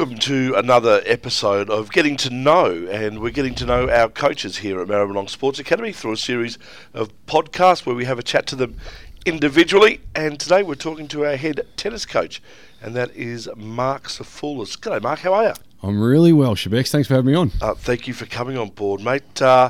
[0.00, 4.56] Welcome to another episode of Getting to Know, and we're getting to know our coaches
[4.56, 6.56] here at Maribyrnong Sports Academy through a series
[6.94, 8.78] of podcasts where we have a chat to them
[9.26, 10.00] individually.
[10.14, 12.40] And today we're talking to our head tennis coach,
[12.80, 14.78] and that is Marc Sophoulis.
[14.78, 15.18] G'day, Marc.
[15.18, 15.52] How are you?
[15.82, 16.88] I'm really well, Shebex.
[16.88, 17.52] Thanks for having me on.
[17.60, 19.42] Uh, thank you for coming on board, mate.
[19.42, 19.68] Uh,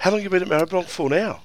[0.00, 1.40] how long have you been at Maribyrnong for now?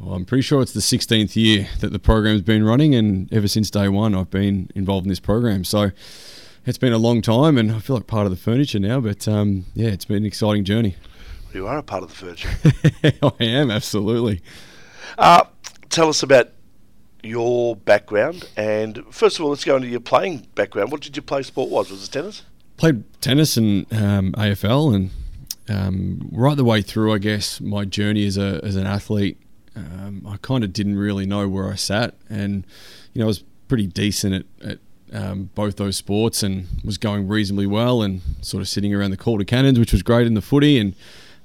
[0.00, 3.46] Well, I'm pretty sure it's the 16th year that the program's been running, and ever
[3.46, 5.64] since day one, I've been involved in this program.
[5.64, 5.90] So
[6.66, 9.00] it's been a long time, and I feel like part of the furniture now.
[9.00, 10.96] But um, yeah, it's been an exciting journey.
[11.52, 12.50] You are a part of the furniture.
[13.40, 14.42] I am absolutely.
[15.16, 15.44] Uh,
[15.88, 16.50] tell us about
[17.22, 20.92] your background, and first of all, let's go into your playing background.
[20.92, 21.90] What did you play sport was?
[21.90, 22.42] Was it tennis?
[22.76, 25.10] Played tennis and um, AFL, and
[25.68, 29.40] um, right the way through, I guess my journey as a as an athlete,
[29.74, 32.66] um, I kind of didn't really know where I sat, and
[33.12, 34.78] you know I was pretty decent at, at
[35.12, 39.16] um, both those sports and was going reasonably well and sort of sitting around the
[39.16, 40.94] Calder Cannons, which was great in the footy and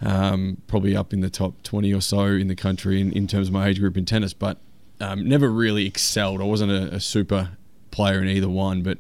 [0.02, 3.48] um, probably up in the top 20 or so in the country in, in terms
[3.48, 4.58] of my age group in tennis, but
[5.00, 6.42] um, never really excelled.
[6.42, 7.50] I wasn't a, a, super
[7.92, 8.98] player in either one, but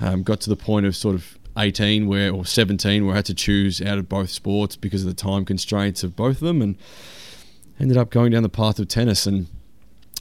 [0.00, 3.26] um, got to the point of sort of 18 where or 17 where I had
[3.26, 6.62] to choose out of both sports because of the time constraints of both of them
[6.62, 6.76] and
[7.80, 9.48] ended up going down the path of tennis and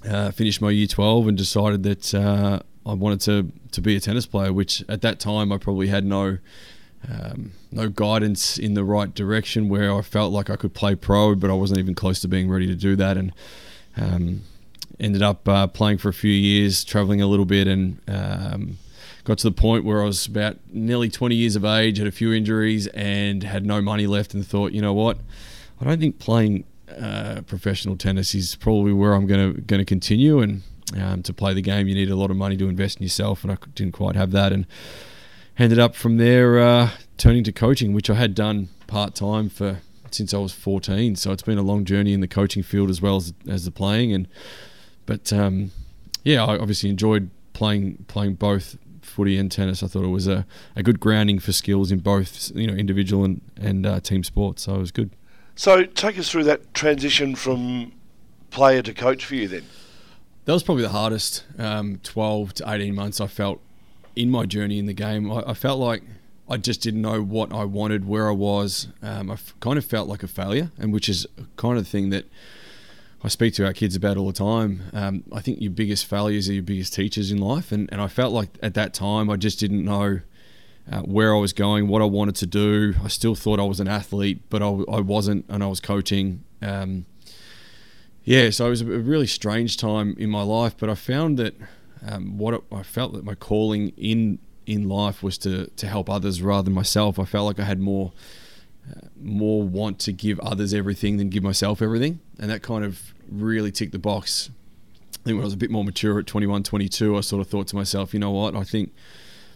[0.07, 3.99] uh, finished my year 12 and decided that uh, I wanted to to be a
[3.99, 6.39] tennis player, which at that time I probably had no
[7.07, 11.35] um, no guidance in the right direction where I felt like I could play pro,
[11.35, 13.31] but I wasn't even close to being ready to do that, and
[13.95, 14.41] um,
[14.99, 18.79] ended up uh, playing for a few years, traveling a little bit, and um,
[19.25, 22.11] got to the point where I was about nearly 20 years of age, had a
[22.11, 25.19] few injuries, and had no money left, and thought, you know what,
[25.79, 29.85] I don't think playing uh, professional tennis is probably where I'm going to going to
[29.85, 30.63] continue, and
[30.95, 33.43] um, to play the game, you need a lot of money to invest in yourself,
[33.43, 34.53] and I didn't quite have that.
[34.53, 34.65] And
[35.59, 39.79] ended up from there uh, turning to coaching, which I had done part time for
[40.11, 41.15] since I was 14.
[41.15, 43.71] So it's been a long journey in the coaching field as well as, as the
[43.71, 44.13] playing.
[44.13, 44.27] And
[45.05, 45.71] but um,
[46.23, 49.83] yeah, I obviously enjoyed playing playing both footy and tennis.
[49.83, 53.25] I thought it was a, a good grounding for skills in both you know individual
[53.25, 54.63] and and uh, team sports.
[54.63, 55.11] So it was good.
[55.55, 57.91] So take us through that transition from
[58.51, 59.63] player to coach for you then
[60.47, 63.59] that was probably the hardest um, 12 to 18 months I felt
[64.15, 65.29] in my journey in the game.
[65.29, 66.03] I, I felt like
[66.49, 68.87] I just didn't know what I wanted, where I was.
[69.03, 71.27] Um, I f- kind of felt like a failure, and which is
[71.57, 72.27] kind of the thing that
[73.21, 74.83] I speak to our kids about all the time.
[74.93, 78.07] Um, I think your biggest failures are your biggest teachers in life, and, and I
[78.07, 80.21] felt like at that time I just didn't know
[80.89, 82.93] uh, where I was going, what I wanted to do.
[83.03, 86.45] I still thought I was an athlete, but I, I wasn't, and I was coaching.
[86.61, 87.05] Um,
[88.27, 91.55] yeah, so it was a really strange time in my life, but I found that
[92.05, 96.09] um, what it, I felt that my calling in in life was to to help
[96.09, 97.19] others rather than myself.
[97.19, 98.11] I felt like I had more
[98.91, 103.13] uh, more want to give others everything than give myself everything, and that kind of
[103.31, 104.49] really ticked the box.
[105.13, 107.47] I think when I was a bit more mature at 21, 22, I sort of
[107.47, 108.93] thought to myself, you know what, I think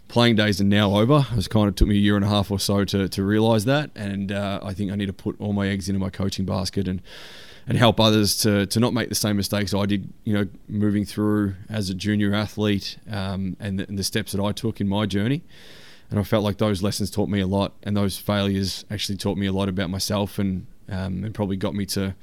[0.08, 1.26] playing days are now over.
[1.36, 3.66] It kind of took me a year and a half or so to, to realize
[3.66, 6.46] that, and uh, I think I need to put all my eggs into my coaching
[6.46, 7.02] basket and
[7.66, 11.04] and help others to, to not make the same mistakes I did, you know, moving
[11.04, 14.88] through as a junior athlete um, and, the, and, the, steps that I took in
[14.88, 15.42] my journey.
[16.10, 19.38] And I felt like those lessons taught me a lot, and those failures actually taught
[19.38, 22.14] me a lot about myself, and um, and probably got me to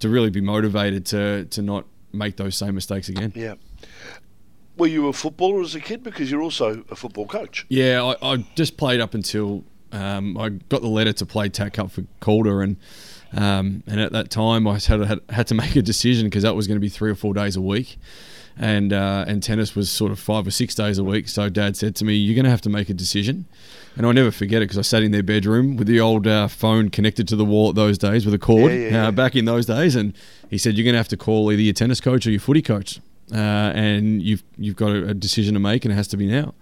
[0.00, 3.32] to really be motivated to to not make those same mistakes again.
[3.34, 3.54] Yeah.
[4.76, 6.02] Were you a footballer as a kid?
[6.02, 7.64] Because you're also a football coach.
[7.70, 11.74] Yeah, I, I just played up until um, I got the letter to play TAC
[11.74, 12.76] Cup for Calder, and
[13.34, 16.54] um, and at that time, I had, had, had to make a decision because that
[16.54, 17.98] was going to be three or four days a week.
[18.58, 21.28] And, uh, and tennis was sort of five or six days a week.
[21.28, 23.46] So dad said to me, You're going to have to make a decision.
[23.96, 26.48] And I'll never forget it because I sat in their bedroom with the old uh,
[26.48, 29.36] phone connected to the wall at those days with a cord yeah, yeah, uh, back
[29.36, 29.96] in those days.
[29.96, 30.14] And
[30.50, 32.62] he said, You're going to have to call either your tennis coach or your footy
[32.62, 33.00] coach.
[33.32, 36.26] Uh, and you've, you've got a, a decision to make, and it has to be
[36.26, 36.52] now.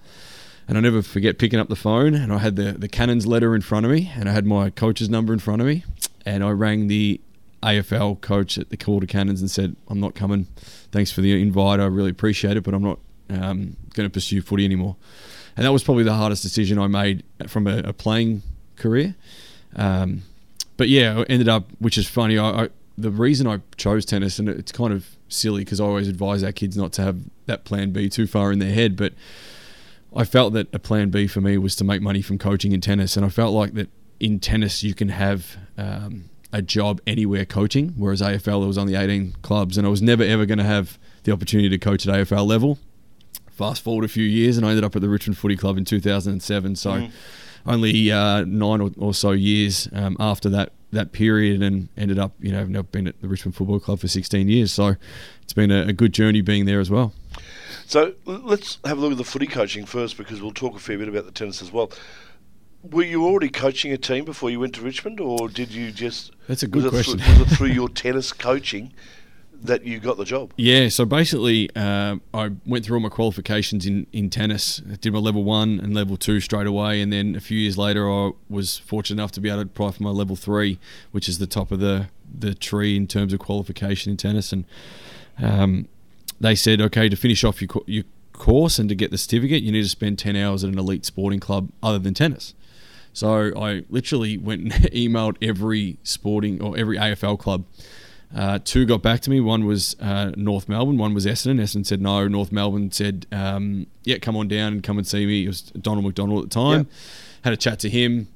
[0.69, 3.57] And I never forget picking up the phone, and I had the, the Cannons letter
[3.57, 5.83] in front of me, and I had my coach's number in front of me
[6.27, 7.21] and I rang the
[7.63, 10.47] AFL coach at the Calder Cannons and said, "I'm not coming.
[10.93, 11.81] Thanks for the invite.
[11.81, 14.97] I really appreciate it, but I'm not um, going to pursue footy anymore."
[15.57, 18.43] And that was probably the hardest decision I made from a, a playing
[18.77, 19.15] career.
[19.77, 20.23] Um,
[20.77, 22.39] but yeah, I ended up, which is funny.
[22.39, 26.09] I, I, the reason I chose tennis, and it's kind of silly because I always
[26.09, 29.13] advise our kids not to have that plan B too far in their head, but
[30.15, 32.81] I felt that a plan B for me was to make money from coaching in
[32.81, 33.89] tennis, and I felt like that
[34.21, 38.87] in tennis you can have um, a job anywhere coaching, whereas AFL it was on
[38.87, 42.07] the 18 clubs, and I was never ever going to have the opportunity to coach
[42.07, 42.79] at AFL level.
[43.51, 45.85] fast forward a few years, and I ended up at the Richmond Footy Club in
[45.85, 46.77] 2007.
[46.77, 47.11] So Mm.
[47.67, 52.33] only uh, nine or, or so years um, after that that period, and ended up
[52.41, 54.73] you know I've been at the Richmond Football Club for 16 years.
[54.73, 54.97] So
[55.43, 57.13] it's been a, a good journey being there as well.
[57.87, 60.97] So let's have a look at the footy coaching first because we'll talk a fair
[60.99, 61.91] bit about the tennis as well.
[62.83, 66.33] Were you already coaching a team before you went to Richmond, or did you just?
[66.49, 67.21] That's a good was question.
[67.21, 68.93] It through, was it through your tennis coaching
[69.63, 70.55] that you got the job?
[70.61, 74.81] Yeah, so basically, uh, I went through all my qualifications in, in tennis.
[74.91, 77.77] I did my level one and level two straight away, and then a few years
[77.77, 80.79] later, I was fortunate enough to be able to apply for my level three,
[81.13, 84.53] which is the top of the the tree in terms of qualification in tennis.
[84.53, 84.65] And
[85.39, 85.89] um,
[86.41, 89.71] they said, okay, to finish off your your course and to get the certificate, you
[89.71, 92.55] need to spend ten hours at an elite sporting club other than tennis.
[93.13, 97.65] So I literally went and emailed every sporting or every AFL club.
[98.35, 99.41] Uh, two got back to me.
[99.41, 100.99] One was uh, North Melbourne.
[100.99, 101.61] One was Essendon.
[101.61, 102.29] Essendon said no.
[102.29, 105.63] North Melbourne said, um, "Yeah, come on down and come and see me." It was
[105.63, 106.87] Donald McDonald at the time.
[107.43, 108.29] Had a chat to him.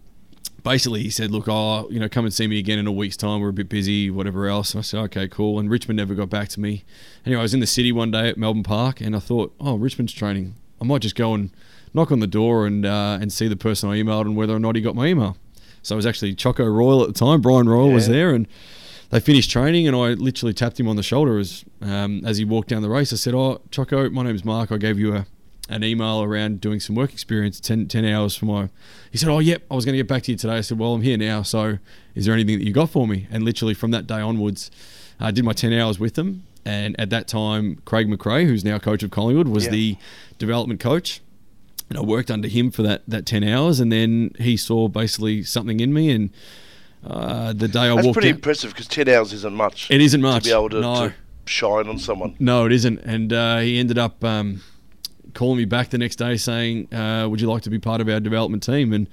[0.64, 3.16] Basically, he said, "Look, oh, you know, come and see me again in a week's
[3.16, 3.40] time.
[3.40, 6.28] We're a bit busy, whatever else." And I said, "Okay, cool." And Richmond never got
[6.28, 6.82] back to me.
[7.24, 9.76] Anyway, I was in the city one day at Melbourne Park, and I thought, "Oh,
[9.76, 10.56] Richmond's training.
[10.80, 11.50] I might just go and
[11.94, 14.58] knock on the door and uh, and see the person I emailed and whether or
[14.58, 15.36] not he got my email."
[15.82, 17.40] So it was actually Choco Royal at the time.
[17.40, 18.46] Brian Royal was there, and
[19.10, 22.44] they finished training, and I literally tapped him on the shoulder as um, as he
[22.44, 23.12] walked down the race.
[23.12, 24.72] I said, "Oh, Choco, my name's Marc.
[24.72, 25.26] I gave you a
[25.70, 28.68] an email around doing some work experience, 10, 10 hours for my."
[29.10, 30.78] He said, "Oh, yep, I was going to get back to you today." I said,
[30.78, 31.78] "Well, I'm here now, so
[32.14, 34.70] is there anything that you got for me?" And literally from that day onwards,
[35.20, 36.44] I did my ten hours with them.
[36.66, 39.70] And at that time, Craig McRae, who's now coach of Collingwood, was Yeah.
[39.72, 39.96] the
[40.38, 41.20] development coach
[41.88, 45.42] and I worked under him for that, that 10 hours and then he saw basically
[45.42, 46.30] something in me and
[47.06, 47.96] uh, the day I walked in.
[47.96, 49.90] That's walked pretty in, impressive because ten hours isn't much.
[49.90, 51.14] it isn't much to be able to, no to
[51.44, 52.34] shine on someone.
[52.38, 54.62] no it isn't and uh, he ended up um,
[55.34, 58.08] calling me back the next day saying uh, would you like to be part of
[58.08, 59.06] our development team and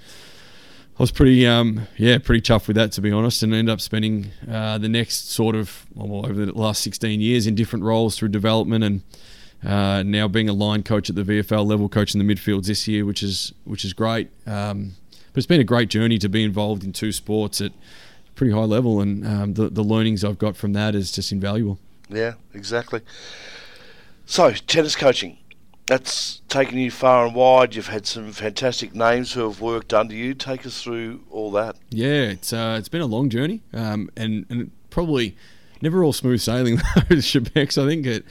[0.97, 3.81] I was pretty um, yeah pretty chuffed with that to be honest and ended up
[3.81, 8.18] spending uh, the next sort of well, over the last 16 years in different roles
[8.18, 9.01] through development and
[9.65, 13.05] uh, now being a line coach at the VFL level, coaching the midfields this year,
[13.05, 14.29] which is which is great.
[14.47, 14.95] Um,
[15.33, 17.71] but it's been a great journey to be involved in two sports at
[18.35, 21.79] pretty high level, and um, the the learnings I've got from that is just invaluable.
[22.09, 23.01] Yeah, exactly.
[24.25, 25.37] So tennis coaching.
[25.87, 27.75] That's taken you far and wide.
[27.75, 30.33] You've had some fantastic names who have worked under you.
[30.33, 31.75] Take us through all that.
[31.89, 35.35] Yeah, it's uh, it's been a long journey, um, and and probably
[35.81, 36.75] never all smooth sailing
[37.09, 37.81] those Shebex.
[37.81, 38.25] I think it,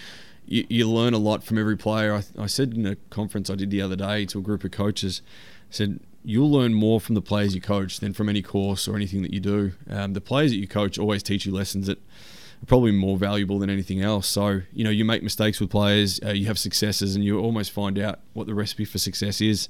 [0.50, 2.12] you, you learn a lot from every player.
[2.12, 4.72] I, I said in a conference I did the other day to a group of
[4.72, 5.22] coaches,
[5.70, 8.94] I said you'll learn more from the players you coach than from any course or
[8.94, 9.72] anything that you do.
[9.88, 13.58] Um, the players that you coach always teach you lessons that are probably more valuable
[13.58, 14.26] than anything else.
[14.26, 17.70] So you know you make mistakes with players, uh, you have successes, and you almost
[17.70, 19.68] find out what the recipe for success is.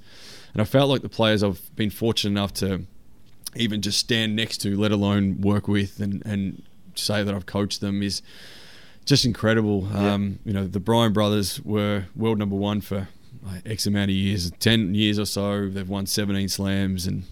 [0.55, 2.87] And I felt like the players I've been fortunate enough to
[3.55, 6.63] even just stand next to, let alone work with, and and
[6.95, 8.23] say that I've coached them is
[9.11, 9.89] just incredible.
[9.93, 10.15] Yeah.
[10.15, 13.09] Um, you know, the Bryan brothers were world number one for
[13.43, 15.69] like, X amount of years, ten years or so.
[15.69, 17.25] They've won 17 slams and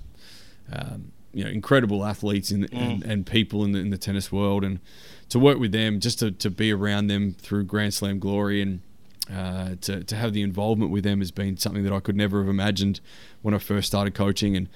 [0.73, 4.64] um, you know incredible athletes in, and, and people in the, in the tennis world,
[4.64, 4.80] and
[5.28, 8.80] to work with them, just to, to be around them through Grand Slam glory and.
[9.30, 12.38] Uh, to, to have the involvement with them has been something that I could never
[12.38, 13.00] have imagined
[13.42, 14.70] when I first started coaching, and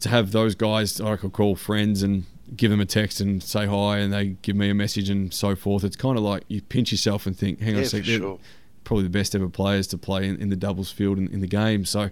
[0.00, 2.24] to have those guys I could call friends and
[2.56, 5.54] give them a text and say hi, and they give me a message and so
[5.54, 5.84] forth.
[5.84, 8.18] It's kind of like you pinch yourself and think, hang on Yeah, a sec, they're
[8.18, 8.38] sure.
[8.84, 11.46] probably the best ever players to play in, in the doubles field in, in the
[11.46, 11.84] game.
[11.84, 12.10] So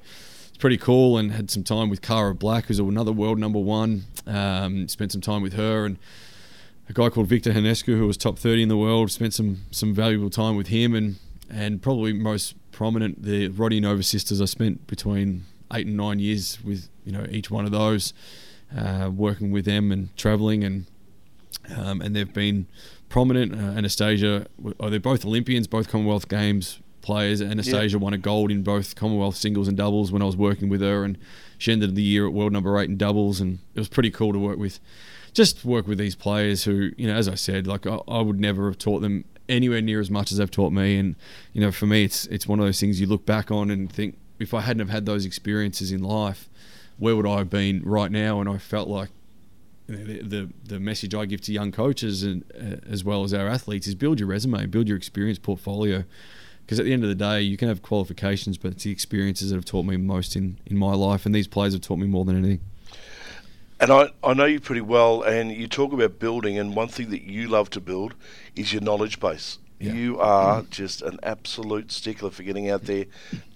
[0.49, 4.05] it's pretty cool, and had some time with Cara Black, who's another world number one.
[4.27, 5.99] Um, spent some time with her and
[6.89, 9.11] a guy called Victor Hanescu, who was top 30 in the world.
[9.11, 11.17] Spent some some valuable time with him, and
[11.51, 14.41] and probably most prominent the Rodionova sisters.
[14.41, 18.13] I spent between eight and nine years with you know each one of those,
[18.77, 20.87] uh, working with them and traveling, and
[21.77, 22.67] um, and they've been
[23.09, 23.55] prominent.
[23.55, 24.47] Uh, Anastasia,
[24.81, 27.41] oh, they're both Olympians, both Commonwealth Games players.
[27.41, 30.83] Anastasia won a gold in both Commonwealth singles and doubles when I was working with
[30.83, 31.17] her, and
[31.57, 34.33] she ended the year at world number eight in doubles, and it was pretty cool
[34.33, 34.79] to work with.
[35.33, 38.41] Just work with these players who, you know, as I said, like I, I would
[38.41, 41.17] never have taught them anywhere near as much as they've taught me, and
[41.53, 43.91] you know, for me, it's it's one of those things you look back on and
[43.91, 46.49] think, if I hadn't have had those experiences in life,
[46.99, 48.41] where would I have been right now?
[48.41, 49.11] And I felt like
[49.87, 53.49] the, the the message I give to young coaches and uh, as well as our
[53.49, 56.05] athletes is build your resume, build your experience portfolio.
[56.65, 59.49] Because at the end of the day, you can have qualifications, but it's the experiences
[59.49, 62.07] that have taught me most in, in my life, and these players have taught me
[62.07, 62.61] more than anything.
[63.81, 67.09] And I, I know you pretty well, and you talk about building, and one thing
[67.09, 68.13] that you love to build
[68.55, 69.59] is your knowledge base.
[69.81, 69.93] Yeah.
[69.93, 73.07] You are just an absolute stickler for getting out there,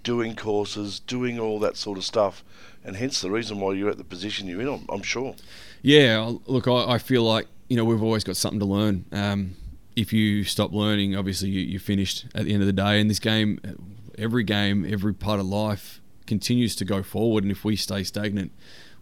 [0.05, 2.45] doing courses, doing all that sort of stuff,
[2.85, 4.69] and hence the reason why you're at the position you're in.
[4.69, 5.35] I'm, I'm sure.
[5.83, 9.05] Yeah, look, I, I, feel like you know we've always got something to learn.
[9.11, 9.57] Um,
[9.97, 13.01] if you stop learning, obviously you, you're finished at the end of the day.
[13.01, 13.61] And this game,
[14.17, 18.53] every game, every part of life continues to go forward, and if we stay stagnant,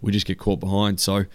[0.00, 1.00] we just get caught behind.
[1.00, 1.26] So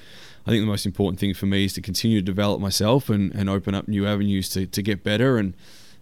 [0.46, 3.34] I think the most important thing for me is to continue to develop myself and,
[3.34, 5.38] and open up new avenues to, to get better.
[5.38, 5.56] And,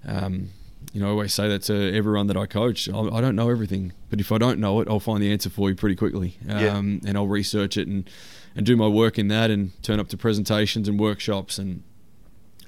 [0.06, 0.50] um,
[0.92, 2.90] you know, I always say that to everyone that I coach.
[2.90, 5.50] I, I, don't know everything, but if I don't know it, I'll find the answer
[5.50, 6.38] for you pretty quickly.
[6.50, 6.60] Um,
[7.04, 7.10] yeah.
[7.10, 8.10] And I'll research it and,
[8.54, 11.58] and do my work in that and turn up to presentations and workshops.
[11.58, 11.82] And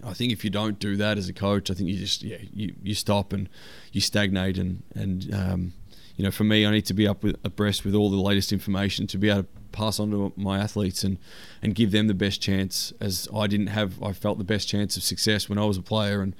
[0.01, 2.38] I think if you don't do that as a coach, I think you just, yeah,
[2.53, 3.50] you, you stop and
[3.91, 4.58] you stagnate.
[4.58, 5.74] And, and um,
[6.15, 8.53] you know, for me, I need to be up with, abreast with all the latest
[8.53, 11.17] information to be able to pass on to my athletes and
[11.62, 14.98] and give them the best chance as I didn't have I felt the best chance
[14.98, 16.36] of success when I was a player and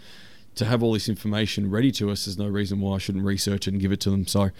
[0.56, 3.68] to have all this information ready to us there's no reason why I shouldn't research
[3.68, 4.26] it and give it to them.
[4.26, 4.52] So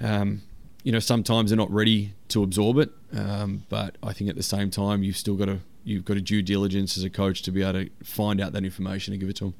[0.00, 0.42] um,
[0.82, 4.42] you know sometimes they're not ready to absorb it um, but I think at the
[4.42, 7.50] same time you've still got to you've got a due diligence as a coach to
[7.50, 9.54] be able to find out that information and give it to them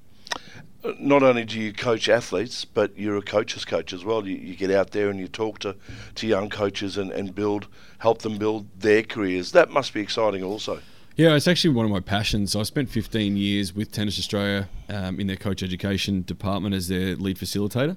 [0.99, 4.27] not only do you coach athletes, but you're a coach's coach as well.
[4.27, 5.77] You, you, get out there and you talk to,
[6.17, 9.53] to young coaches and, and build, help them build their careers.
[9.53, 10.81] That must be exciting also.
[11.17, 12.57] Yeah, it's actually one of my passions.
[12.57, 17.15] I spent 15 years with Tennis Australia um, in their coach education department as their
[17.15, 17.97] lead facilitator.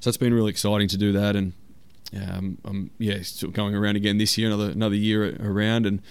[0.00, 1.34] So it's been really exciting to do that.
[1.34, 1.54] And
[2.14, 5.86] um, I'm yeah, still going around again this year, another another year around.
[5.86, 6.02] And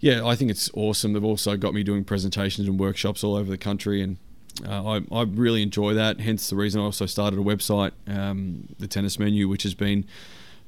[0.00, 1.12] yeah, I think it's awesome.
[1.12, 4.16] They've also got me doing presentations and workshops all over the country and
[4.66, 6.20] uh, I, I really enjoy that.
[6.20, 10.04] Hence the reason I also started a website, um, the Tennis Menu, which has been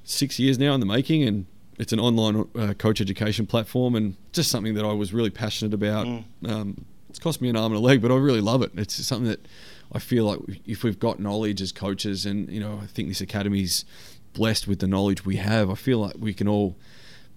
[0.04, 1.46] six years now in the making, and
[1.78, 5.74] it's an online uh, coach education platform, and just something that I was really passionate
[5.74, 6.06] about.
[6.06, 6.24] Mm.
[6.46, 8.70] Um, it's cost me an arm and a leg, but I really love it.
[8.76, 9.46] It's something that
[9.92, 13.20] I feel like if we've got knowledge as coaches, and you know, I think this
[13.20, 13.84] academy's
[14.32, 15.70] blessed with the knowledge we have.
[15.70, 16.76] I feel like we can all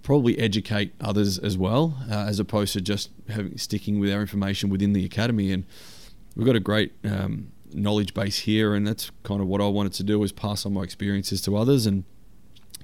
[0.03, 4.69] probably educate others as well, uh, as opposed to just having sticking with our information
[4.69, 5.65] within the academy and
[6.35, 9.93] we've got a great um, knowledge base here, and that's kind of what I wanted
[9.93, 11.85] to do was pass on my experiences to others.
[11.85, 12.03] And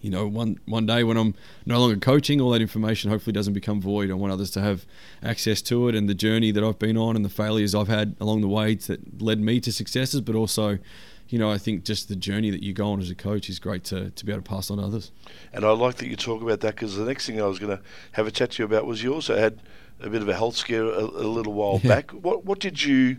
[0.02, 3.54] you know, one one day when I'm no longer coaching, all that information hopefully doesn't
[3.54, 4.12] become void.
[4.12, 4.86] I want others to have
[5.24, 8.16] access to it, and the journey that I've been on, and the failures I've had
[8.20, 10.80] along the way that led me to successes, but also.
[11.32, 13.60] You know, I think just the journey that you go on as a coach is
[13.60, 15.12] great to, to be able to pass on to others.
[15.54, 17.78] And I like that you talk about that because the next thing I was going
[17.78, 19.62] to have a chat to you about was you also had
[20.02, 21.88] a bit of a health scare a, a little while yeah.
[21.88, 22.10] back.
[22.12, 23.18] What what did you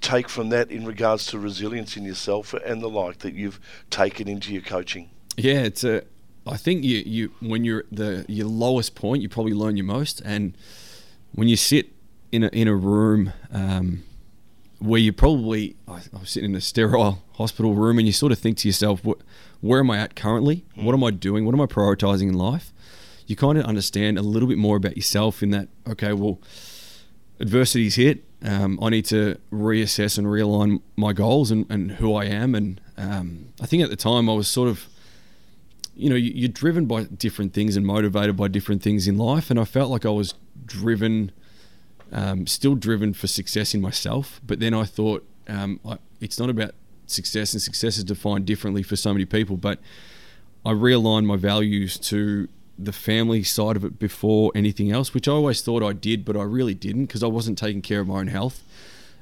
[0.00, 3.60] take from that in regards to resilience in yourself and the like that you've
[3.90, 5.10] taken into your coaching?
[5.36, 6.02] Yeah, it's a.
[6.46, 10.20] I think you you when you're the your lowest point, you probably learn your most,
[10.24, 10.56] and
[11.32, 11.92] when you sit
[12.32, 13.32] in a in a room.
[13.52, 14.02] Um,
[14.78, 18.38] where you probably I, was sitting in a sterile hospital room and you sort of
[18.38, 19.18] think to yourself, what,
[19.60, 20.64] where am I at currently?
[20.76, 20.84] Mm.
[20.84, 21.44] What am I doing?
[21.44, 22.72] What am I prioritizing in life?
[23.26, 26.40] You kind of understand a little bit more about yourself in that, okay, well,
[27.40, 32.26] adversity's hit um, I need to reassess and realign my goals and, and who I
[32.26, 32.54] am.
[32.54, 34.86] And um, I think at the time I was sort of,
[35.96, 39.50] you know, you're driven by different things and motivated by different things in life.
[39.50, 40.34] And I felt like I was
[40.64, 41.32] driven,
[42.12, 44.40] um, still driven for success in myself.
[44.46, 46.72] But then I thought um, I, it's not about
[47.06, 49.56] success, and success is defined differently for so many people.
[49.56, 49.80] But
[50.64, 55.32] I realigned my values to the family side of it before anything else, which I
[55.32, 58.20] always thought I did, but I really didn't because I wasn't taking care of my
[58.20, 58.62] own health.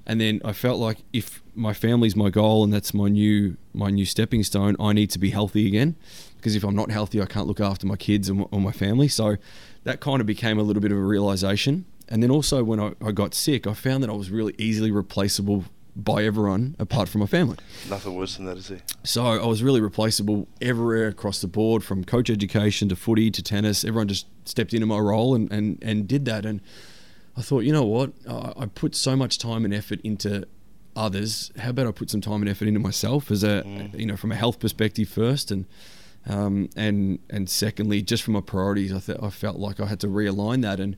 [0.06, 3.90] And then I felt like if my family's my goal and that's my new my
[3.90, 5.96] new stepping stone, I need to be healthy again.
[6.37, 9.08] Because if I'm not healthy, I can't look after my kids and, or my family.
[9.08, 9.37] So
[9.84, 11.87] that kind of became a little bit of a realization.
[12.08, 14.90] And then also when I, I got sick, I found that I was really easily
[14.90, 15.64] replaceable
[15.96, 17.56] by everyone apart from my family.
[17.88, 18.80] Nothing worse than that, is there?
[19.04, 23.42] So I was really replaceable everywhere across the board, from coach education to footy to
[23.42, 23.84] tennis.
[23.84, 26.44] Everyone just stepped into my role and, and, and did that.
[26.44, 26.60] And
[27.36, 28.12] I thought, you know what?
[28.28, 30.46] I put so much time and effort into
[30.96, 31.50] others.
[31.58, 33.98] How about I put some time and effort into myself as a, mm.
[33.98, 35.66] you know, from a health perspective first, and
[36.26, 40.00] um, and and secondly, just from my priorities, I th- I felt like I had
[40.00, 40.96] to realign that and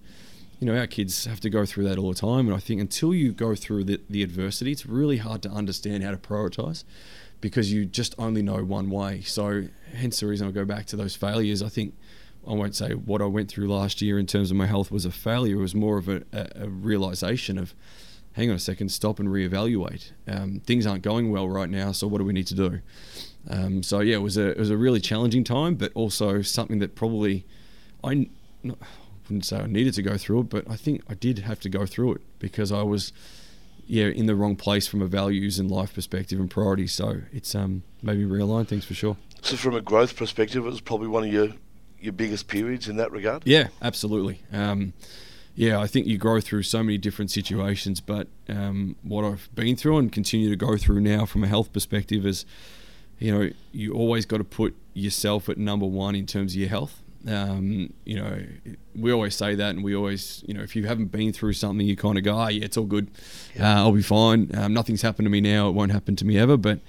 [0.58, 2.46] you know, our kids have to go through that all the time.
[2.46, 6.02] And I think until you go through the, the adversity, it's really hard to understand
[6.02, 6.84] how to prioritize
[7.40, 9.20] because you just only know one way.
[9.22, 11.62] So, hence the reason I go back to those failures.
[11.62, 11.94] I think
[12.46, 15.04] I won't say what I went through last year in terms of my health was
[15.04, 15.56] a failure.
[15.56, 17.74] It was more of a, a, realization of,
[18.32, 20.12] hang on a second, stop and reevaluate.
[20.26, 22.80] Um, things aren't going well right now, so what do we need to do?
[23.50, 26.78] Um, so yeah, it was a it was a really challenging time, but also something
[26.78, 27.44] that probably
[28.02, 28.28] I.
[28.62, 28.78] Not,
[29.28, 31.68] wouldn't say I needed to go through it, but I think I did have to
[31.68, 33.12] go through it because I was
[33.86, 36.92] yeah, in the wrong place from a values and life perspective and priorities.
[36.92, 39.16] So it's um, maybe realign things for sure.
[39.42, 41.48] So from a growth perspective, it was probably one of your
[42.00, 43.42] your biggest periods in that regard.
[43.46, 44.42] Yeah, absolutely.
[44.52, 44.92] Um,
[45.54, 49.76] yeah, I think you grow through so many different situations, but um, what I've been
[49.76, 52.44] through and continue to go through now from a health perspective is,
[53.18, 56.68] you know, you always got to put yourself at number one in terms of your
[56.68, 57.00] health.
[57.26, 58.44] Um, you know,
[58.94, 61.86] we always say that, and we always, you know, if you haven't been through something,
[61.86, 63.10] you kind of go, "Ah, yeah, it's all good.
[63.58, 64.50] Uh, I'll be fine.
[64.54, 65.68] Um, nothing's happened to me now.
[65.68, 66.80] It won't happen to me ever." But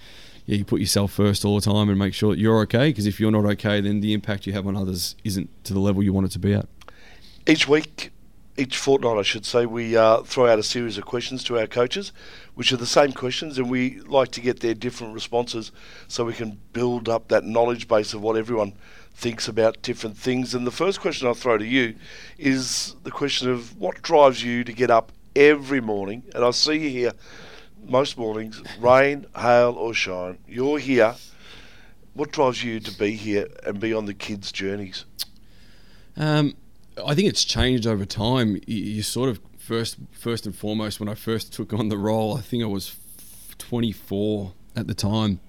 [0.46, 2.90] yeah, you put yourself first all the time and make sure that you're okay.
[2.90, 5.80] Because if you're not okay, then the impact you have on others isn't to the
[5.80, 6.68] level you want it to be at.
[7.46, 8.12] Each week,
[8.58, 11.68] each fortnight, I should say, we uh, throw out a series of questions to our
[11.68, 12.12] coaches,
[12.56, 15.72] which are the same questions, and we like to get their different responses
[16.08, 18.74] so we can build up that knowledge base of what everyone
[19.18, 20.54] thinks about different things.
[20.54, 21.96] And the first question I'll throw to you
[22.38, 26.22] is the question of what drives you to get up every morning.
[26.36, 27.12] And I see you here
[27.84, 30.38] most mornings, rain, hail, or shine.
[30.48, 31.16] You're here.
[32.14, 35.06] What drives you to be here and be on the kids' journeys?
[36.16, 36.56] Um,
[37.04, 38.62] I think it's changed over time.
[38.68, 42.42] You, sort of first, first and foremost, when I first took on the role, I
[42.42, 42.96] think I was
[43.58, 45.40] 24 at the time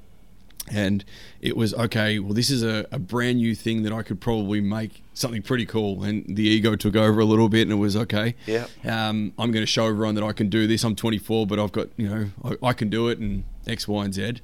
[0.73, 1.05] and
[1.41, 4.61] it was okay well this is a, a, brand new thing that i could probably
[4.61, 6.05] make something pretty cool.
[6.05, 8.67] And the ego took over a little bit and it was okay yeah.
[8.85, 10.85] um, i'm going to show everyone that i can do this.
[10.85, 14.05] I'm 24 but i've got you know i, I can do it and x y
[14.05, 14.37] and z.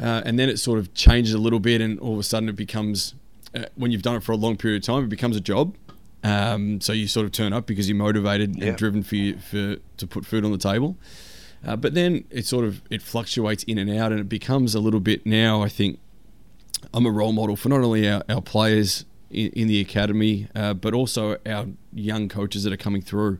[0.00, 2.48] Uh, and then it sort of changes a little bit and all of a sudden
[2.48, 3.14] it becomes
[3.54, 5.76] uh, when you've done it for a long period of time it becomes a job.
[6.24, 8.68] Um, so you sort of turn up because you're motivated yeah.
[8.68, 10.96] and driven for, you, for to put food on the table
[11.66, 14.80] uh, but then it sort of it fluctuates in and out, and it becomes a
[14.80, 15.62] little bit now.
[15.62, 15.98] I think
[16.92, 20.74] I'm a role model for not only our, our players in, in, the academy, uh,
[20.74, 23.38] but also our young coaches that are coming through.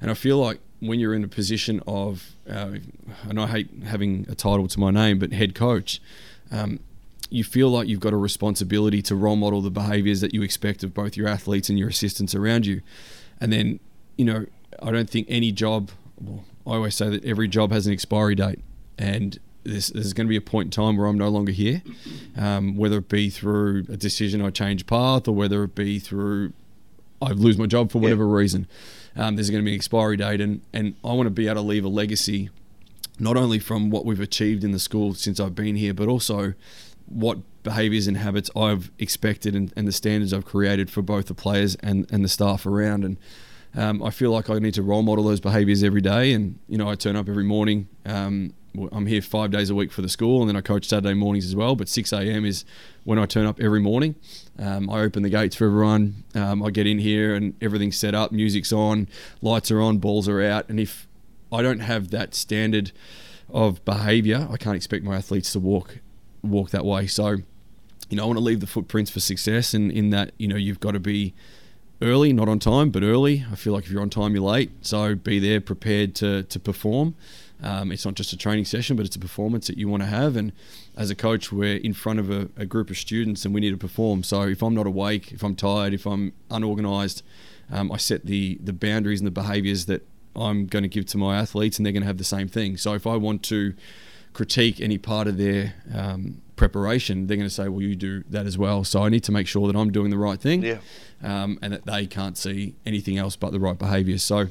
[0.00, 2.74] And I feel like when you're in a position of, uh,
[3.28, 6.00] and I hate having a title to my name, but head coach,
[6.50, 6.80] um,
[7.30, 10.84] you feel like you've got a responsibility to role model the behaviours that you expect
[10.84, 12.82] of both your athletes and your assistants around you.
[13.40, 13.80] And then,
[14.16, 14.46] you know,
[14.82, 18.34] I don't think any job, well, I always say that every job has an expiry
[18.34, 18.60] date,
[18.98, 21.82] and there's, there's going to be a point in time where I'm no longer here,
[22.36, 26.52] um, whether it be through a decision I change path or whether it be through
[27.22, 28.36] I lose my job for whatever yeah.
[28.36, 28.66] reason.
[29.16, 31.56] Um, there's going to be an expiry date, and, and I want to be able
[31.56, 32.50] to leave a legacy,
[33.18, 36.54] not only from what we've achieved in the school since I've been here, but also
[37.06, 41.34] what behaviours and habits I've expected and, and the standards I've created for both the
[41.34, 43.04] players and, and the staff around.
[43.04, 43.16] And
[43.76, 46.32] um, I feel like I need to role model those behaviours every day.
[46.32, 47.88] And you know, I turn up every morning.
[48.06, 48.54] Um,
[48.92, 51.44] I'm here five days a week for the school, and then I coach Saturday mornings
[51.46, 51.76] as well.
[51.76, 52.44] But 6 a.m.
[52.44, 52.64] is
[53.04, 54.16] when I turn up every morning.
[54.58, 56.24] Um, I open the gates for everyone.
[56.34, 58.32] Um, I get in here, and everything's set up.
[58.32, 59.08] Music's on,
[59.42, 60.68] lights are on, balls are out.
[60.68, 61.06] And if
[61.52, 62.90] I don't have that standard
[63.48, 65.98] of behaviour, I can't expect my athletes to walk
[66.42, 67.06] walk that way.
[67.06, 67.36] So,
[68.10, 70.56] you know, I want to leave the footprints for success, and in that, you know,
[70.56, 71.32] you've got to be
[72.02, 73.44] early, not on time, but early.
[73.50, 74.70] I feel like if you're on time, you're late.
[74.82, 77.14] So be there, prepared to to perform.
[77.62, 80.08] Um, it's not just a training session, but it's a performance that you want to
[80.08, 80.36] have.
[80.36, 80.52] And
[80.96, 83.70] as a coach, we're in front of a, a group of students, and we need
[83.70, 84.22] to perform.
[84.22, 87.22] So if I'm not awake, if I'm tired, if I'm unorganised,
[87.70, 91.18] um, I set the the boundaries and the behaviours that I'm going to give to
[91.18, 92.76] my athletes, and they're going to have the same thing.
[92.76, 93.74] So if I want to
[94.34, 98.44] critique any part of their um, preparation, they're going to say, "Well, you do that
[98.44, 100.78] as well." So I need to make sure that I'm doing the right thing, yeah.
[101.22, 104.18] um, and that they can't see anything else but the right behaviour.
[104.18, 104.48] So,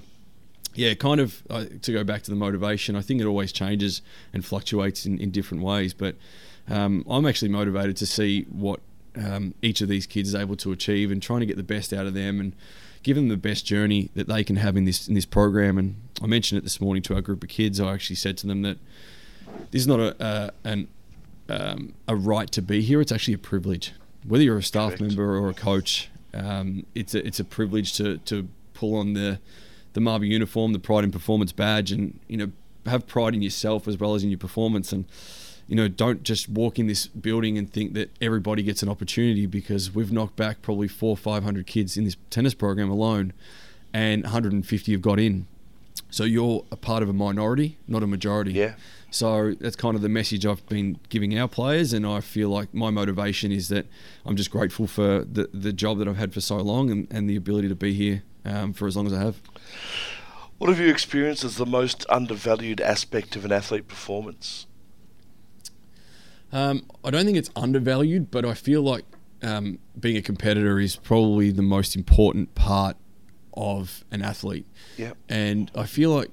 [0.74, 4.02] yeah, kind of uh, to go back to the motivation, I think it always changes
[4.34, 5.93] and fluctuates in, in different ways.
[5.93, 6.15] But
[6.67, 8.80] um, I'm actually motivated to see what
[9.15, 11.93] um, each of these kids is able to achieve and trying to get the best
[11.93, 12.56] out of them and
[13.04, 15.78] give them the best journey that they can have in this in this program.
[15.78, 17.80] And I mentioned it this morning to our group of kids.
[17.80, 18.78] I actually said to them that
[19.71, 20.87] this is not a, uh, an
[21.49, 23.01] um, a right to be here.
[23.01, 23.93] It's actually a privilege.
[24.25, 25.01] Whether you're a staff Correct.
[25.01, 29.39] member or a coach, um, it's a it's a privilege to to pull on the
[29.93, 32.51] the Marvel uniform, the Pride in Performance badge, and you know
[32.85, 34.91] have pride in yourself as well as in your performance.
[34.91, 35.05] And
[35.67, 39.45] you know, don't just walk in this building and think that everybody gets an opportunity
[39.45, 43.33] because we've knocked back probably four or five hundred kids in this tennis program alone,
[43.93, 45.47] and 150 have got in.
[46.09, 48.53] So you're a part of a minority, not a majority.
[48.53, 48.75] Yeah.
[49.13, 52.73] So that's kind of the message I've been giving our players, and I feel like
[52.73, 53.86] my motivation is that
[54.26, 57.30] I'm just grateful for the the job that I've had for so long and, and
[57.30, 59.39] the ability to be here um, for as long as I have.
[60.58, 64.65] What have you experienced as the most undervalued aspect of an athlete performance?
[66.52, 69.06] Um, I don't think it's undervalued, but I feel like
[69.43, 72.97] um, being a competitor is probably the most important part
[73.56, 74.65] of an athlete.
[74.97, 75.13] Yeah.
[75.30, 76.32] And I feel like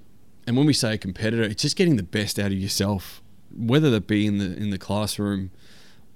[0.51, 3.23] and when we say competitor, it's just getting the best out of yourself,
[3.57, 5.53] whether that be in the in the classroom,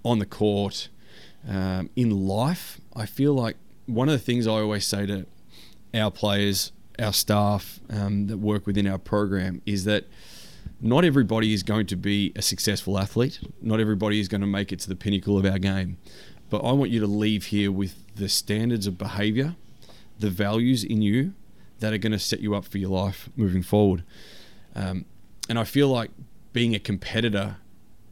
[0.03, 0.89] on the court,
[1.49, 2.81] um, in life.
[2.97, 5.27] I feel like one of the things I always say to
[5.95, 10.07] our players, our staff um, that work within our program is that
[10.81, 13.39] not everybody is going to be a successful athlete.
[13.63, 15.97] Not everybody is going to make it to the pinnacle of our game.
[16.51, 19.55] But I want you to leave here with the standards of behavior,
[20.19, 21.35] the values in you
[21.81, 24.05] that are going to set you up for your life moving forward.
[24.75, 25.05] Um,
[25.49, 26.11] and I feel like
[26.53, 27.57] being a competitor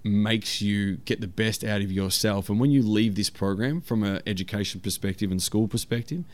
[0.05, 2.49] makes you get the best out of yourself.
[2.49, 6.25] And when you leave this program from an education perspective and school perspective,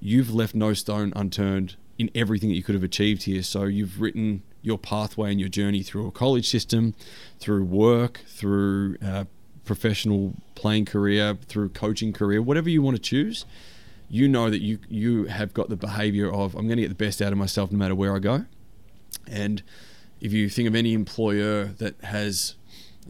[0.00, 3.42] you've left no stone unturned in everything that you could have achieved here.
[3.42, 6.94] So you've written your pathway and your journey through a college system,
[7.38, 9.24] through work, through uh,
[9.64, 13.44] professional playing career, through coaching career, whatever you want to choose.
[14.12, 16.94] You know that you you have got the behavior of I'm going to get the
[17.06, 18.44] best out of myself no matter where I go.
[19.28, 19.62] And
[20.20, 22.56] if you think of any employer that has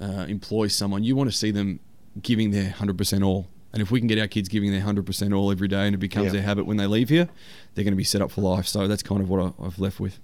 [0.00, 1.80] uh, employs someone, you want to see them
[2.20, 3.48] giving their 100% all.
[3.72, 5.98] And if we can get our kids giving their 100% all every day and it
[5.98, 6.32] becomes Yeah.
[6.32, 7.28] their habit when they leave here,
[7.74, 8.66] they're going to be set up for life.
[8.66, 10.18] So that's kind of what I, I've left with.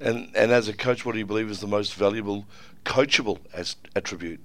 [0.00, 2.44] And and as a coach, what do you believe is the most valuable
[2.84, 4.40] coachable as attribute?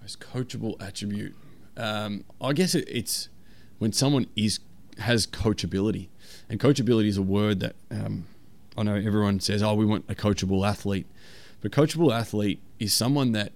[0.00, 1.34] Most coachable attribute.
[1.76, 3.28] Um, I guess it, it's
[3.78, 4.60] when someone is
[4.98, 6.08] has coachability,
[6.48, 8.26] and coachability is a word that um,
[8.76, 11.06] I know everyone says, "Oh, we want a coachable athlete,"
[11.60, 13.52] but coachable athlete is someone that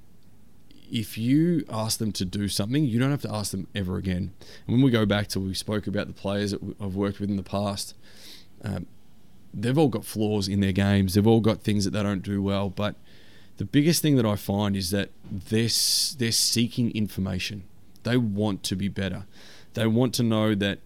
[0.91, 4.33] if you ask them to do something, you don't have to ask them ever again.
[4.67, 7.31] And when we go back to we spoke about the players that I've worked with
[7.31, 7.95] in the past,
[8.65, 8.87] um,
[9.55, 11.15] they've all got flaws in their games.
[11.15, 12.71] They've all got things that they don't do well.
[12.71, 12.97] But
[13.57, 15.69] the biggest thing that I find is that they're
[16.19, 17.65] they're seeking information.
[18.03, 19.27] They want to be better.
[19.75, 20.79] They want to know that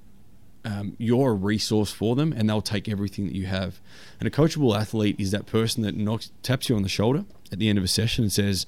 [0.65, 3.81] um, you're a resource for them, and they'll take everything that you have.
[4.19, 7.59] And a coachable athlete is that person that knocks taps you on the shoulder at
[7.59, 8.67] the end of a session and says,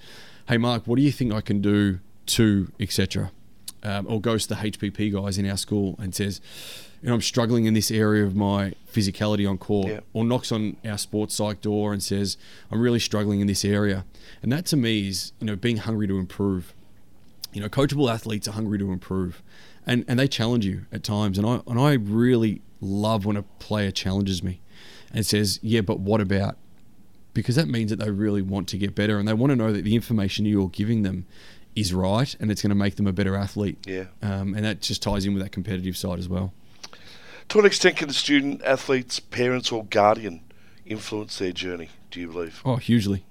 [0.49, 3.31] "Hey, Marc, what do you think I can do to etc."
[3.83, 6.41] Um, or goes to the HPP guys in our school and says,
[7.03, 10.01] "You know, I'm struggling in this area of my physicality on court." Yeah.
[10.13, 12.37] Or knocks on our sports psych door and says,
[12.71, 14.05] "I'm really struggling in this area."
[14.43, 16.75] And that to me is, you know, being hungry to improve
[17.57, 19.43] you know, coachable athletes are hungry to improve,
[19.87, 21.39] and and they challenge you at times.
[21.39, 24.61] And I and I really love when a player challenges me,
[25.13, 26.57] and says, "Yeah, but what about?"
[27.33, 29.73] Because that means that they really want to get better, and they want to know
[29.73, 31.27] that the information you're giving them
[31.75, 33.79] is right, and it's going to make them a better athlete.
[33.87, 34.07] Yeah.
[34.23, 36.55] Um, and that just ties in with that competitive side as well.
[37.51, 40.41] To what extent can the student, athletes, parents, or guardian
[40.87, 41.91] influence their journey?
[42.11, 42.63] Do you believe?
[42.65, 43.27] Oh, hugely,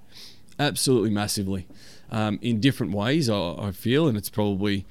[0.58, 1.66] absolutely massively,
[2.10, 3.28] um, in different ways.
[3.28, 4.86] I, I feel, and it's probably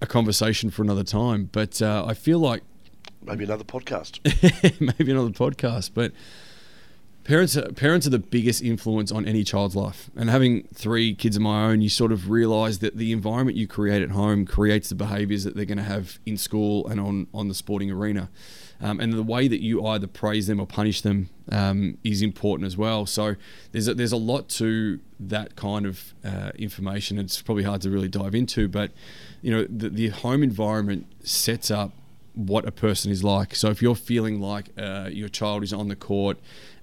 [0.00, 1.48] a conversation for another time.
[1.52, 2.62] But uh, I feel like
[3.22, 4.20] Maybe another podcast.
[4.98, 5.90] maybe another podcast.
[5.92, 6.12] But
[7.24, 10.10] parents, are, parents are the biggest influence on any child's life.
[10.16, 13.66] And having three kids of my own, you sort of realise that the environment you
[13.66, 17.26] create at home creates the behaviours that they're going to have in school and on
[17.34, 18.30] on the sporting arena.
[18.80, 22.66] Um, and the way that you either praise them or punish them um, is important
[22.66, 23.06] as well.
[23.06, 23.34] So
[23.72, 27.18] there's a, there's a lot to that kind of uh, information.
[27.18, 28.92] It's probably hard to really dive into, but
[29.42, 31.92] you know the, the home environment sets up
[32.34, 33.54] what a person is like.
[33.56, 36.38] So if you're feeling like uh, your child is on the court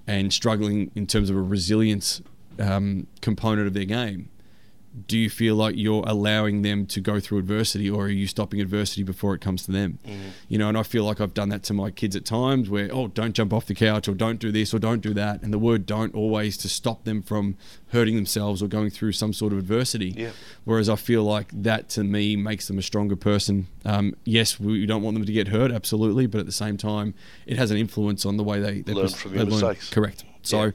[0.05, 2.21] and struggling in terms of a resilience
[2.60, 4.29] um, component of their game,
[5.08, 8.62] do you feel like you're allowing them to go through adversity or are you stopping
[8.62, 9.99] adversity before it comes to them?
[10.47, 12.89] You know and i feel like i've done that to my kids at times where
[12.93, 15.51] oh don't jump off the couch or don't do this or don't do that and
[15.51, 17.58] the word don't always to stop them from
[17.89, 20.13] hurting themselves or going through some sort of adversity.
[20.15, 20.31] Yeah.
[20.63, 23.67] whereas i feel like that to me makes them a stronger person.
[23.84, 27.13] Um, yes we don't want them to get hurt absolutely but at the same time
[27.45, 29.89] it has an influence on the way they, they Learn pers- from your mistakes.
[29.89, 30.23] correct.
[30.43, 30.71] So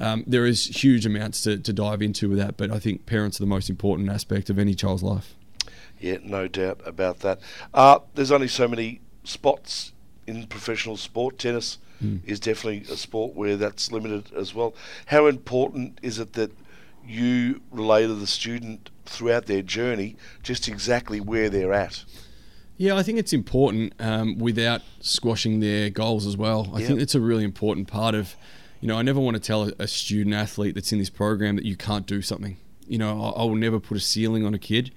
[0.00, 3.38] um, there is huge amounts to, to dive into with that, but I think parents
[3.38, 5.34] are the most important aspect of any child's life.
[6.00, 7.40] Yeah, no doubt about that.
[7.74, 9.92] Uh, there's only so many spots
[10.26, 11.38] in professional sport.
[11.38, 11.78] Tennis
[12.24, 14.74] is definitely a sport where that's limited as well.
[15.06, 16.50] How important is it that
[17.06, 22.04] you relay to the student throughout their journey just exactly where they're at?
[22.78, 26.70] Yeah, I think it's important um, without squashing their goals as well.
[26.74, 26.86] I Yeah.
[26.86, 28.34] think it's a really important part of,
[28.80, 31.64] you know, I never want to tell a, student athlete that's in this program that
[31.64, 32.56] you can't do something.
[32.86, 34.92] You know, I, I will never put a ceiling on a kid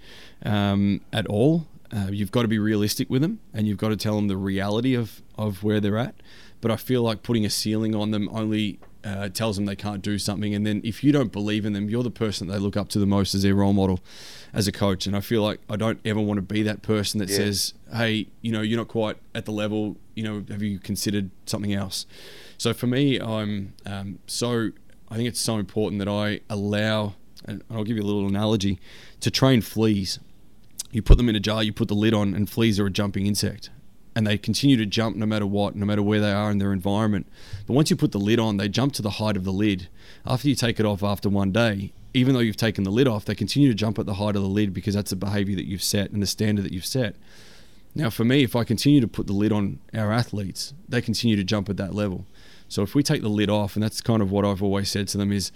[0.45, 1.67] um, at all.
[1.91, 4.37] Uh, you've got to be realistic with them, and you've got to tell them the
[4.37, 6.15] reality of of where they're at.
[6.61, 10.01] But I feel like putting a ceiling on them only uh, tells them they can't
[10.01, 12.59] do something, and then if you don't believe in them, you're the person that they
[12.59, 13.99] look up to the most as their role model
[14.53, 15.05] as a coach.
[15.07, 17.37] And I feel like I don't ever want to be that person that Yeah.
[17.37, 19.97] says, "Hey, you know, you're not quite at the level.
[20.15, 22.05] You know, have you considered something else?"
[22.57, 24.71] So for me, I'm um, so
[25.09, 28.79] I think it's so important that I allow, and I'll give you a little analogy,
[29.19, 30.19] to train fleas.
[30.91, 32.91] You put them in a jar, you put the lid on, and fleas are a
[32.91, 33.69] jumping insect.
[34.15, 36.71] And they continue to jump no matter what, no matter where they are in their
[36.71, 37.25] environment.
[37.65, 39.87] But once you put the lid on, they jump to the height of the lid.
[40.25, 43.25] After you take it off after one day, even though you've taken the lid off,
[43.25, 45.65] they continue to jump at the height of the lid because that's the behavior that
[45.65, 47.15] you've set and the standard that you've set.
[47.95, 51.35] Now, for me, if I continue to put the lid on our athletes, they continue
[51.35, 52.25] to jump at that level.
[52.67, 55.07] So if we take the lid off, and that's kind of what I've always said
[55.09, 55.51] to them is,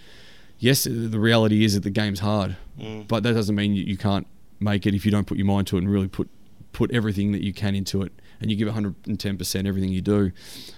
[0.59, 3.07] yes, the reality is that the game's hard, Mm.
[3.07, 4.27] but that doesn't mean you, you can't
[4.59, 6.27] make it if you don't put your mind to it and really put
[6.73, 10.31] put everything that you can into it, and you give 110% everything you do.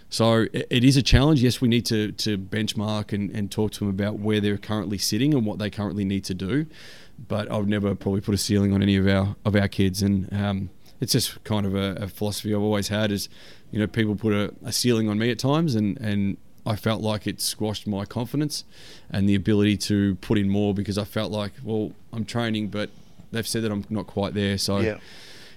[0.10, 1.41] So it, is a challenge.
[1.41, 4.98] Yes, we need to to benchmark and, and talk to them about where they're currently
[4.98, 6.65] sitting and what they currently need to do.
[7.28, 10.02] But I would never probably put a ceiling on any of our of our kids,
[10.02, 10.69] and um,
[11.00, 13.12] it's just kind of a, a philosophy I've always had.
[13.12, 13.30] Is
[13.72, 17.02] you know people put a, a ceiling on me at times, and and I felt
[17.02, 18.63] like it squashed my confidence
[19.12, 22.89] and the ability to put in more because I felt like well I'm training, but
[23.32, 24.58] they've said that I'm not quite there.
[24.58, 24.98] So Yeah.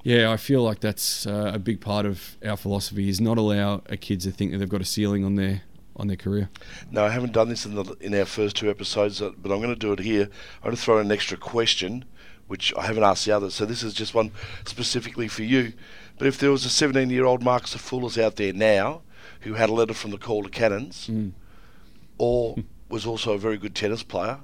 [0.02, 3.82] Yeah, I feel like that's uh, a big part of our philosophy is not allow
[3.88, 5.62] our kids to think that they've got a ceiling on their
[5.94, 6.48] on their career.
[6.90, 9.58] No, I haven't done this in the in our first two episodes, uh, but I'm
[9.60, 10.24] going to do it here.
[10.56, 12.04] I'm going to throw in an extra question,
[12.48, 13.54] which I haven't asked the others.
[13.54, 14.32] So this is just one
[14.64, 15.72] specifically for you.
[16.18, 19.02] But if there was a 17 year old Marc Sophoulis out there now
[19.42, 21.32] who had a letter from the Calder Cannons, Mm.
[22.18, 22.56] or
[22.88, 24.38] was also a very good tennis player,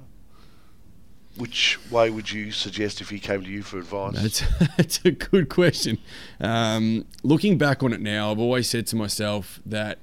[1.37, 4.15] which way would you suggest if he came to you for advice?
[4.21, 4.43] That's,
[4.77, 5.97] that's a good question.
[6.41, 9.99] Um, looking back on it now, I've always said to myself that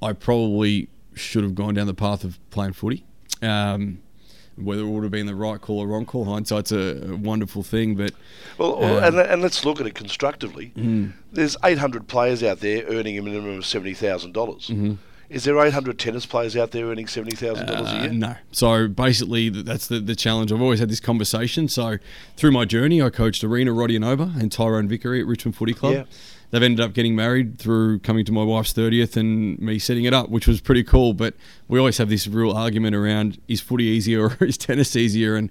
[0.00, 3.04] I probably should have gone down the path of playing footy.
[3.40, 4.00] Um,
[4.56, 7.62] whether it would have been the right call or wrong call, hindsight's a, a wonderful
[7.62, 7.96] thing.
[7.96, 8.12] But
[8.58, 10.72] Well, Um, and, and let's look at it constructively.
[11.32, 13.94] There's 800 players out there earning a minimum of seventy
[14.32, 14.70] dollars.
[15.32, 18.12] Is there 800 tennis players out there earning seventy thousand dollars a Uh, year?
[18.12, 18.34] no.
[18.52, 20.52] So basically, that's the, the challenge.
[20.52, 21.68] I've always had this conversation.
[21.68, 21.96] So
[22.36, 25.94] through my journey, I coached Arina Rodionova Over and Tyrone Vickery at Richmond Footy Club.
[25.94, 26.04] Yeah.
[26.50, 30.12] They've ended up getting married through coming to my wife's 30th and me setting it
[30.12, 31.14] up, which was pretty cool.
[31.14, 31.34] But
[31.66, 35.34] we always have this real argument around is footy easier or is tennis easier?
[35.34, 35.48] And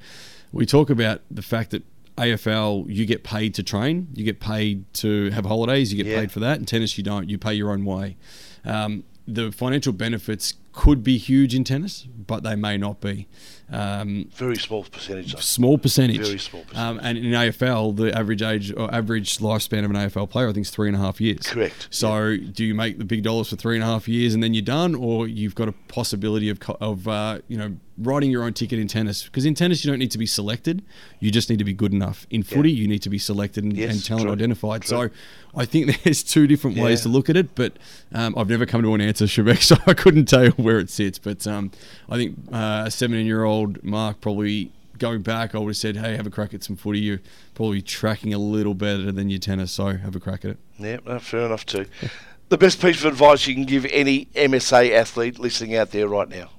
[0.52, 1.84] we talk about the fact that
[2.17, 6.20] AFL, you get paid to train, you get paid to have holidays, you get Yeah.
[6.20, 6.60] paid for that.
[6.60, 7.28] In tennis, you don't.
[7.30, 8.15] You pay your own way.
[8.63, 13.27] Um, the financial benefits could be huge in tennis, but they may not be.
[13.69, 15.34] Um, Very small percentage.
[15.34, 15.39] Though.
[15.39, 16.25] small percentage.
[16.25, 16.99] Very small percentage.
[16.99, 20.53] Um, and in AFL, the average age or average lifespan of an AFL player, I
[20.53, 21.47] think, is three and a half years.
[21.47, 21.88] Correct.
[21.91, 24.53] So, do you make the big dollars for three and a half years and then
[24.53, 28.53] you're done, or you've got a possibility of of uh, you know writing your own
[28.53, 29.23] ticket in tennis?
[29.23, 30.83] Because in tennis, you don't need to be selected;
[31.19, 32.25] you just need to be good enough.
[32.29, 34.81] In footy, you need to be selected and, Yes, and talent true, identified.
[34.83, 35.09] true.
[35.09, 35.09] So,
[35.55, 37.03] I think there's two different ways Yeah.
[37.03, 37.77] to look at it, but
[38.13, 40.89] um, I've never come to an answer, Shebek, so I couldn't tell you where it
[40.89, 41.19] sits.
[41.19, 41.71] But um,
[42.09, 45.97] I think uh, a 17 year old Marc probably going back, I would have said,
[45.97, 46.99] "Hey, have a crack at some footy.
[46.99, 47.21] You're
[47.55, 51.17] probably tracking a little better than your tennis, so have a crack at it." Yeah,
[51.19, 51.85] fair enough too.
[52.49, 56.29] the best piece of advice you can give any MSA athlete listening out there right
[56.29, 56.49] now.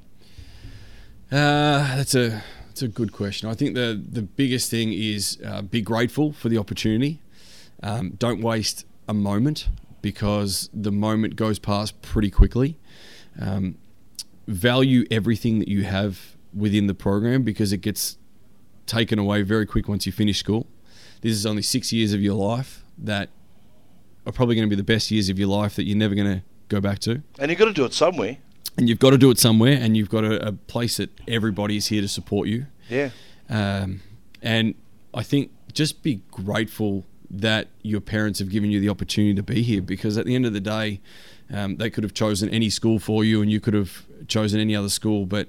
[1.32, 3.48] Uh, that's a that's a good question.
[3.48, 7.20] I think the the biggest thing is uh, be grateful for the opportunity.
[7.82, 9.68] Um, don't waste a moment
[10.02, 12.78] because the moment goes past pretty quickly.
[13.40, 13.78] Um,
[14.46, 18.18] value everything that you have within the program because it gets
[18.84, 20.66] taken away very quick once you finish school.
[21.22, 23.30] This is only six years of your life that
[24.26, 26.30] are probably going to be the best years of your life that you're never going
[26.30, 28.36] to go back to And you've got to do it somewhere.
[28.76, 31.76] And you've got to do it somewhere, and you've got a, a place that everybody
[31.76, 32.66] is here to support you.
[32.88, 33.10] Yeah.
[33.48, 34.00] Um,
[34.40, 34.74] and
[35.14, 39.62] I think just be grateful that your parents have given you the opportunity to be
[39.62, 41.00] here because at the end of the day,
[41.52, 44.76] um, they could have chosen any school for you and you could have chosen any
[44.76, 45.26] other school.
[45.26, 45.48] But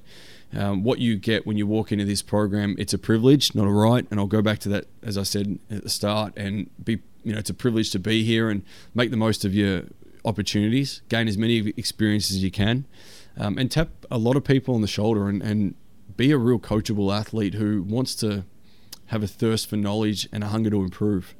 [0.55, 3.71] um, what you get when you walk into this program, it's a privilege, not a
[3.71, 4.05] right.
[4.09, 7.33] And I'll go back to that, as I said at the start, and be, you
[7.33, 9.83] know, it's a privilege to be here and make the most of your
[10.25, 12.85] opportunities, gain as many experiences as you can,
[13.37, 15.75] um, and tap a lot of people on the shoulder and, and
[16.15, 18.45] be a real coachable athlete who wants to
[19.07, 21.35] have a thirst for knowledge and a hunger to improve.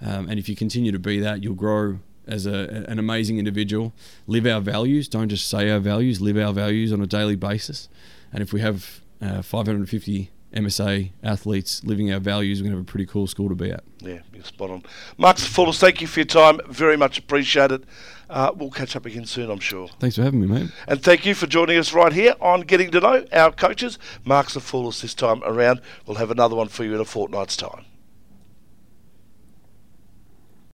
[0.00, 3.92] Um, and if you continue to be that, you'll grow as a, an amazing individual.
[4.26, 5.08] Live our values.
[5.08, 6.20] Don't just say our values.
[6.20, 7.88] Live our values on a daily basis.
[8.32, 12.88] And if we have uh, 550 MSA athletes living our values, we're going to have
[12.88, 13.84] a pretty cool school to be at.
[14.00, 14.82] Yeah, you're spot on.
[15.16, 16.60] Marc Sophoulis, thank you for your time.
[16.68, 17.86] Very much appreciated.
[18.30, 19.88] Uh, we'll catch up again soon, I'm sure.
[20.00, 20.70] Thanks for having me, mate.
[20.86, 23.98] And thank you for joining us right here on Getting to Know our coaches.
[24.24, 25.80] Marc Sophoulis this time around.
[26.06, 27.84] We'll have another one for you in a fortnight's time.